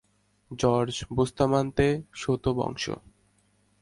George 0.51 0.95
Bustamante, 1.13 1.87
Soto 2.13 2.51
বংশ। 2.53 2.83